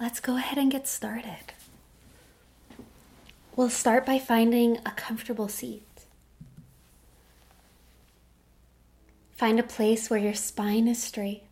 let's 0.00 0.20
go 0.20 0.36
ahead 0.36 0.58
and 0.58 0.70
get 0.70 0.86
started. 0.86 1.52
We'll 3.56 3.70
start 3.70 4.06
by 4.06 4.18
finding 4.18 4.78
a 4.78 4.92
comfortable 4.92 5.48
seat. 5.48 5.82
Find 9.32 9.58
a 9.58 9.64
place 9.64 10.10
where 10.10 10.18
your 10.18 10.34
spine 10.34 10.88
is 10.88 11.02
straight. 11.02 11.42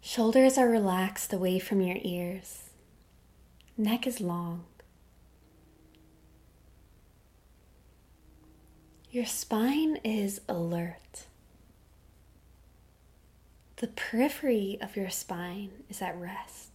Shoulders 0.00 0.56
are 0.56 0.68
relaxed 0.68 1.32
away 1.32 1.58
from 1.58 1.80
your 1.80 1.98
ears. 2.02 2.70
Neck 3.76 4.06
is 4.06 4.20
long. 4.20 4.64
Your 9.10 9.26
spine 9.26 9.96
is 10.02 10.40
alert. 10.48 11.26
The 13.78 13.86
periphery 13.86 14.76
of 14.80 14.96
your 14.96 15.08
spine 15.08 15.70
is 15.88 16.02
at 16.02 16.18
rest. 16.18 16.70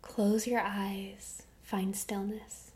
Close 0.00 0.48
your 0.48 0.60
eyes, 0.60 1.44
find 1.62 1.94
stillness. 1.94 2.72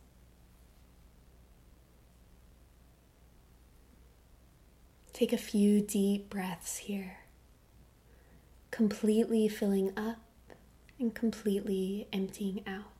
Take 5.12 5.32
a 5.32 5.38
few 5.38 5.80
deep 5.80 6.30
breaths 6.30 6.76
here, 6.76 7.18
completely 8.70 9.48
filling 9.48 9.92
up 9.98 10.20
and 11.00 11.12
completely 11.12 12.06
emptying 12.12 12.62
out. 12.68 12.95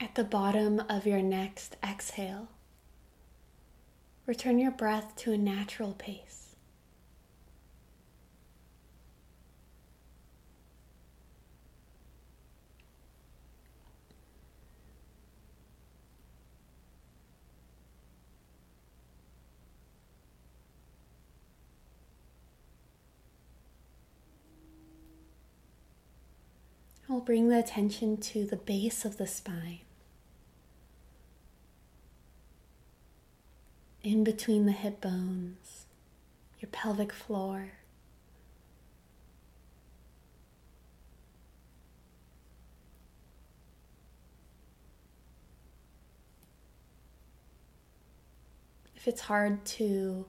At 0.00 0.14
the 0.14 0.22
bottom 0.22 0.80
of 0.88 1.06
your 1.06 1.22
next 1.22 1.76
exhale, 1.82 2.48
return 4.26 4.58
your 4.58 4.70
breath 4.70 5.16
to 5.16 5.32
a 5.32 5.38
natural 5.38 5.92
pace. 5.92 6.54
We'll 27.08 27.20
bring 27.20 27.48
the 27.48 27.58
attention 27.58 28.18
to 28.18 28.44
the 28.44 28.56
base 28.56 29.04
of 29.04 29.16
the 29.16 29.26
spine. 29.26 29.80
In 34.02 34.24
between 34.24 34.66
the 34.66 34.72
hip 34.72 35.00
bones, 35.00 35.86
your 36.60 36.68
pelvic 36.70 37.12
floor. 37.12 37.72
If 48.96 49.06
it's 49.06 49.22
hard 49.22 49.64
to 49.64 50.26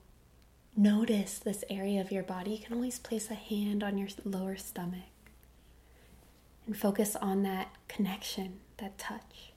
notice 0.78 1.40
this 1.40 1.64
area 1.70 2.00
of 2.00 2.12
your 2.12 2.24
body, 2.24 2.52
you 2.52 2.60
can 2.60 2.74
always 2.76 3.00
place 3.00 3.30
a 3.30 3.34
hand 3.34 3.84
on 3.84 3.98
your 3.98 4.08
lower 4.24 4.56
stomach 4.56 5.00
and 6.66 6.78
focus 6.78 7.16
on 7.16 7.44
that 7.44 7.76
connection, 7.88 8.60
that 8.78 8.98
touch. 8.98 9.49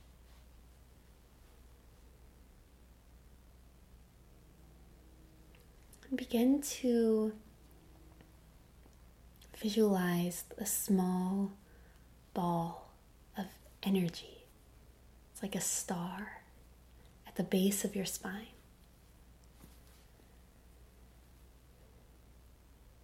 Begin 6.14 6.60
to 6.60 7.32
visualize 9.56 10.44
a 10.58 10.66
small 10.66 11.52
ball 12.34 12.90
of 13.38 13.46
energy. 13.82 14.44
It's 15.32 15.42
like 15.42 15.54
a 15.54 15.60
star 15.60 16.42
at 17.26 17.36
the 17.36 17.42
base 17.42 17.84
of 17.84 17.96
your 17.96 18.04
spine. 18.04 18.48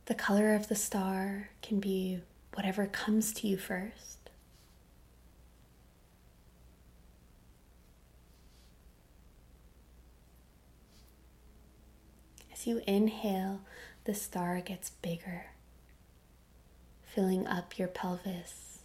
The 0.04 0.14
color 0.14 0.54
of 0.54 0.68
the 0.68 0.74
star 0.74 1.50
can 1.62 1.80
be 1.80 2.20
whatever 2.54 2.86
comes 2.86 3.32
to 3.34 3.47
you 3.47 3.56
first. 3.56 4.17
As 12.58 12.66
you 12.66 12.82
inhale, 12.88 13.60
the 14.02 14.14
star 14.14 14.60
gets 14.60 14.91
bigger, 14.91 15.52
filling 17.04 17.46
up 17.46 17.78
your 17.78 17.86
pelvis. 17.86 18.80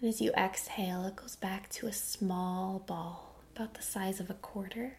And 0.00 0.08
as 0.08 0.20
you 0.20 0.32
exhale, 0.32 1.04
it 1.04 1.14
goes 1.14 1.36
back 1.36 1.70
to 1.70 1.86
a 1.86 1.92
small 1.92 2.80
ball, 2.80 3.36
about 3.54 3.74
the 3.74 3.82
size 3.82 4.18
of 4.18 4.30
a 4.30 4.34
quarter. 4.34 4.96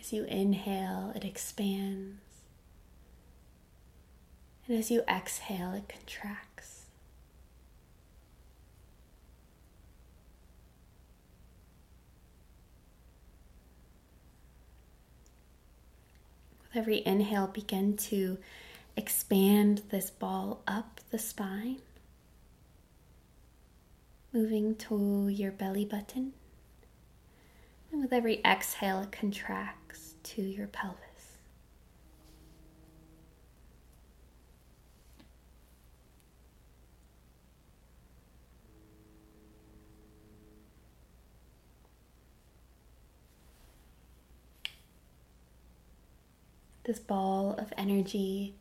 As 0.00 0.10
you 0.10 0.24
inhale, 0.24 1.12
it 1.14 1.22
expands. 1.22 2.22
And 4.66 4.78
as 4.78 4.90
you 4.90 5.02
exhale, 5.06 5.74
it 5.74 5.86
contracts. 5.86 6.79
With 16.70 16.82
every 16.82 17.04
inhale, 17.04 17.48
begin 17.48 17.96
to 17.96 18.38
expand 18.96 19.82
this 19.90 20.08
ball 20.08 20.62
up 20.68 21.00
the 21.10 21.18
spine, 21.18 21.78
moving 24.32 24.76
to 24.76 25.26
your 25.26 25.50
belly 25.50 25.84
button. 25.84 26.32
And 27.90 28.00
with 28.00 28.12
every 28.12 28.40
exhale, 28.44 29.00
it 29.00 29.10
contracts 29.10 30.14
to 30.22 30.42
your 30.42 30.68
pelvis. 30.68 31.09
This 46.90 46.98
ball 46.98 47.54
of 47.56 47.72
energy 47.78 48.52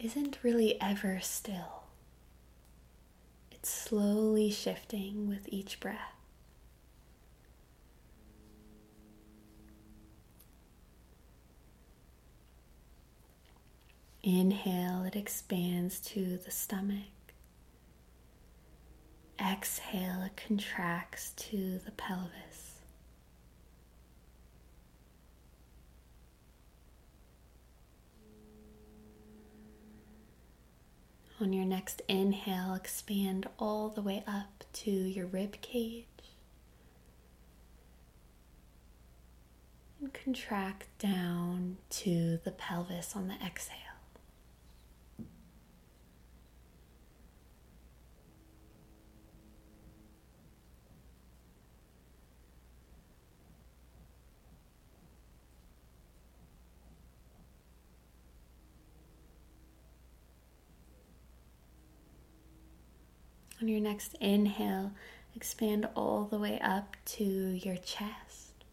isn't 0.00 0.36
really 0.42 0.76
ever 0.80 1.20
still. 1.22 1.84
It's 3.52 3.70
slowly 3.70 4.50
shifting 4.50 5.28
with 5.28 5.42
each 5.46 5.78
breath. 5.78 6.16
Inhale, 14.24 15.04
it 15.04 15.14
expands 15.14 16.00
to 16.00 16.38
the 16.38 16.50
stomach. 16.50 16.96
Exhale, 19.40 20.24
it 20.24 20.36
contracts 20.48 21.30
to 21.36 21.78
the 21.84 21.92
pelvis. 21.92 22.71
On 31.42 31.52
your 31.52 31.64
next 31.64 32.02
inhale, 32.06 32.72
expand 32.72 33.48
all 33.58 33.88
the 33.88 34.00
way 34.00 34.22
up 34.28 34.62
to 34.74 34.92
your 34.92 35.26
rib 35.26 35.60
cage. 35.60 36.06
And 40.00 40.14
contract 40.14 40.86
down 41.00 41.78
to 41.90 42.38
the 42.44 42.52
pelvis 42.52 43.16
on 43.16 43.26
the 43.26 43.34
exhale. 43.44 43.91
On 63.62 63.68
your 63.68 63.78
next 63.78 64.16
inhale, 64.20 64.90
expand 65.36 65.88
all 65.94 66.24
the 66.24 66.36
way 66.36 66.58
up 66.58 66.96
to 67.04 67.22
your 67.22 67.76
chest. 67.76 68.64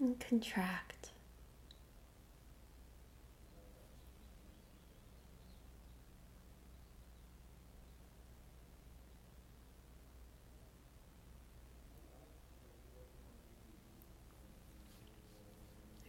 And 0.00 0.18
contract. 0.18 1.12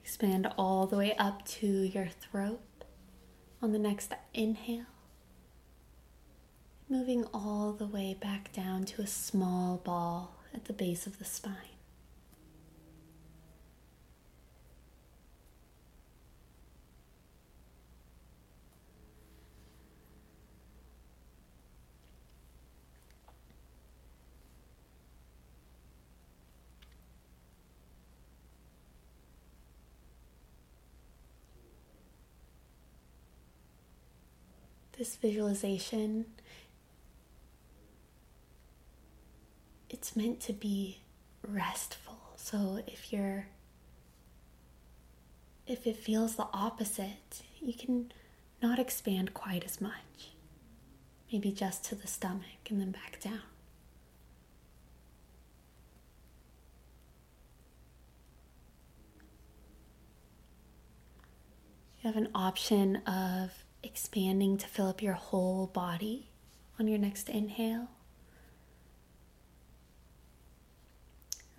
Expand 0.03 0.51
all 0.57 0.87
the 0.87 0.97
way 0.97 1.15
up 1.17 1.45
to 1.45 1.67
your 1.67 2.07
throat 2.07 2.61
on 3.63 3.71
the 3.71 3.79
next 3.79 4.11
inhale. 4.33 4.85
Moving 6.89 7.23
all 7.33 7.71
the 7.71 7.87
way 7.87 8.13
back 8.13 8.51
down 8.51 8.83
to 8.83 9.01
a 9.01 9.07
small 9.07 9.77
ball 9.77 10.35
at 10.53 10.65
the 10.65 10.73
base 10.73 11.07
of 11.07 11.17
the 11.17 11.23
spine. 11.23 11.72
This 35.03 35.17
visualization 35.17 36.25
it's 39.89 40.15
meant 40.15 40.39
to 40.39 40.53
be 40.53 40.99
restful. 41.45 42.15
So 42.37 42.81
if 42.87 43.11
you're 43.11 43.47
if 45.67 45.85
it 45.85 45.97
feels 45.97 46.37
the 46.37 46.47
opposite 46.53 47.43
you 47.59 47.73
can 47.73 48.13
not 48.61 48.79
expand 48.79 49.33
quite 49.33 49.65
as 49.65 49.81
much. 49.81 50.31
Maybe 51.33 51.51
just 51.51 51.83
to 51.85 51.95
the 51.95 52.07
stomach 52.07 52.69
and 52.69 52.79
then 52.79 52.91
back 52.91 53.19
down. 53.19 53.41
You 62.01 62.07
have 62.07 62.15
an 62.15 62.29
option 62.33 63.01
of 63.05 63.62
expanding 63.83 64.57
to 64.57 64.67
fill 64.67 64.87
up 64.87 65.01
your 65.01 65.13
whole 65.13 65.67
body 65.67 66.29
on 66.79 66.87
your 66.87 66.97
next 66.97 67.29
inhale. 67.29 67.89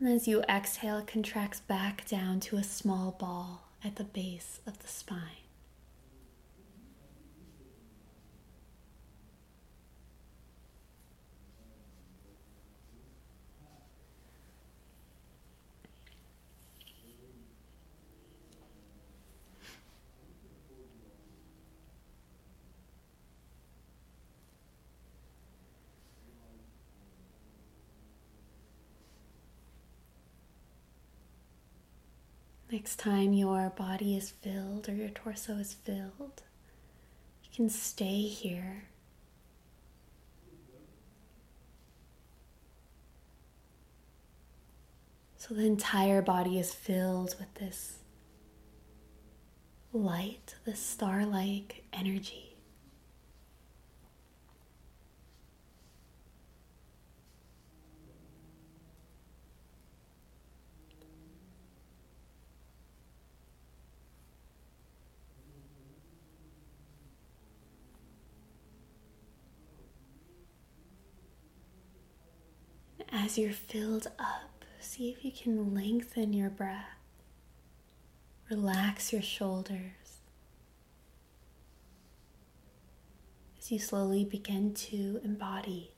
And 0.00 0.08
as 0.08 0.26
you 0.26 0.42
exhale, 0.42 0.98
it 0.98 1.06
contracts 1.06 1.60
back 1.60 2.06
down 2.08 2.40
to 2.40 2.56
a 2.56 2.64
small 2.64 3.12
ball 3.12 3.68
at 3.84 3.96
the 3.96 4.04
base 4.04 4.60
of 4.66 4.80
the 4.80 4.88
spine. 4.88 5.43
Next 32.74 32.98
time 32.98 33.32
your 33.32 33.70
body 33.70 34.16
is 34.16 34.30
filled 34.30 34.88
or 34.88 34.94
your 34.94 35.10
torso 35.10 35.52
is 35.58 35.74
filled, 35.74 36.42
you 37.44 37.50
can 37.54 37.68
stay 37.70 38.22
here. 38.22 38.86
So 45.36 45.54
the 45.54 45.64
entire 45.64 46.20
body 46.20 46.58
is 46.58 46.74
filled 46.74 47.36
with 47.38 47.54
this 47.54 47.98
light, 49.92 50.56
this 50.64 50.80
star 50.80 51.24
like 51.24 51.84
energy. 51.92 52.53
As 73.16 73.38
you're 73.38 73.52
filled 73.52 74.08
up, 74.18 74.64
see 74.80 75.08
if 75.08 75.24
you 75.24 75.30
can 75.30 75.72
lengthen 75.72 76.32
your 76.32 76.50
breath. 76.50 76.98
Relax 78.50 79.12
your 79.12 79.22
shoulders. 79.22 80.18
As 83.56 83.70
you 83.70 83.78
slowly 83.78 84.24
begin 84.24 84.74
to 84.74 85.20
embody 85.24 85.93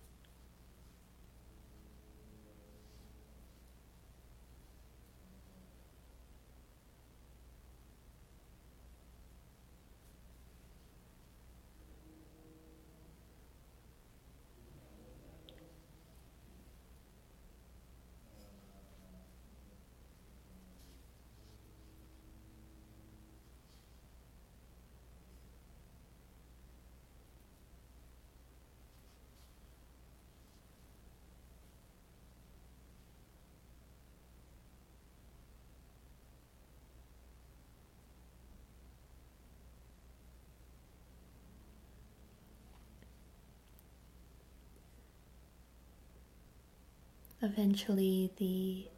eventually 47.47 48.33
the 48.37 48.89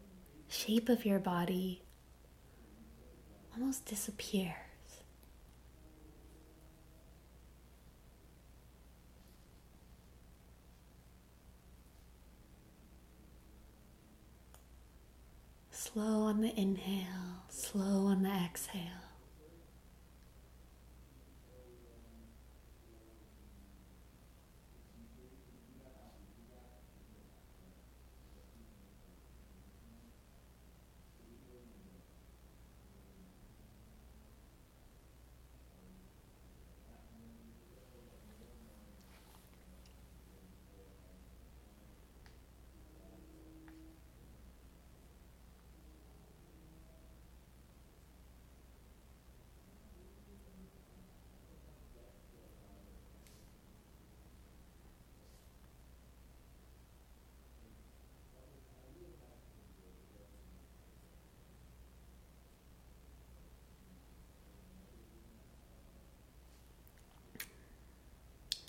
shape 0.49 0.89
of 0.89 1.05
your 1.05 1.19
body 1.19 1.83
almost 3.55 3.85
disappears. 3.85 4.55
Slow 15.71 16.23
on 16.23 16.41
the 16.41 16.59
inhale, 16.59 17.45
slow 17.49 18.07
on 18.07 18.23
the 18.23 18.31
exhale. 18.31 19.08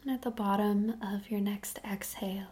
And 0.01 0.11
at 0.11 0.21
the 0.21 0.31
bottom 0.31 0.95
of 1.01 1.29
your 1.29 1.41
next 1.41 1.79
exhale, 1.83 2.47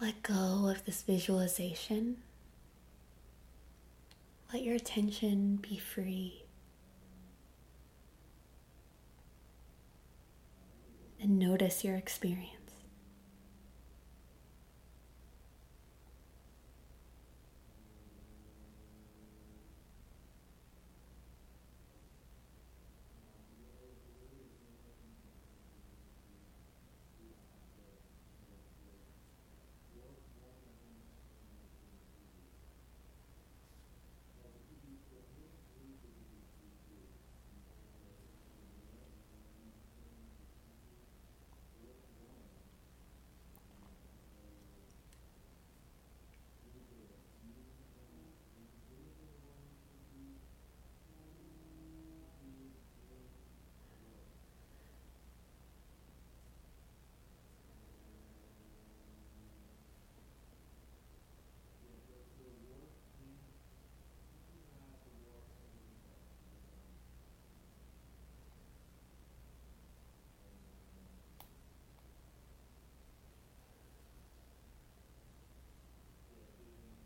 let 0.00 0.22
go 0.22 0.68
of 0.68 0.84
this 0.84 1.02
visualization. 1.02 2.16
Let 4.52 4.64
your 4.64 4.74
attention 4.74 5.56
be 5.56 5.78
free. 5.78 6.44
And 11.20 11.38
notice 11.38 11.84
your 11.84 11.94
experience. 11.94 12.61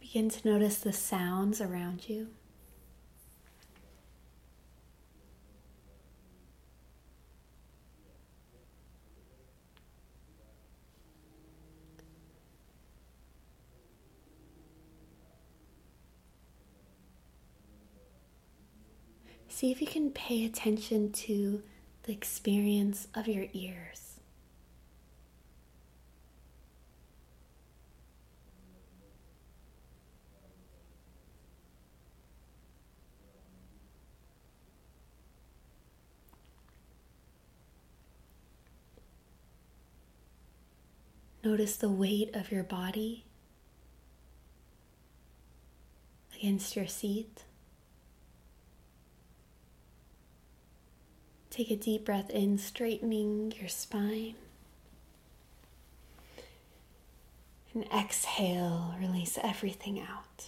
Begin 0.07 0.31
to 0.31 0.49
notice 0.49 0.79
the 0.79 0.93
sounds 0.93 1.61
around 1.61 2.09
you. 2.09 2.29
See 19.49 19.73
if 19.73 19.81
you 19.81 19.89
can 19.89 20.13
pay 20.13 20.45
attention 20.47 21.11
to 21.13 21.65
the 22.05 22.13
experience 22.13 23.09
of 23.13 23.27
your 23.27 23.47
ears. 23.53 24.06
Notice 41.47 41.77
the 41.77 41.89
weight 41.89 42.35
of 42.35 42.51
your 42.51 42.65
body 42.65 43.25
against 46.35 46.75
your 46.75 46.89
seat. 46.89 47.45
Take 51.49 51.71
a 51.71 51.77
deep 51.77 52.05
breath 52.05 52.31
in, 52.31 52.59
straightening 52.59 53.53
your 53.61 53.69
spine. 53.69 54.35
And 57.75 57.85
exhale, 57.97 58.97
release 59.01 59.39
everything 59.41 60.01
out. 60.01 60.47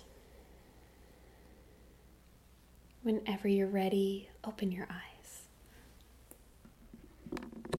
Whenever 3.05 3.47
you're 3.47 3.69
ready, 3.69 4.31
open 4.43 4.73
your 4.73 4.89
eyes. 4.91 5.08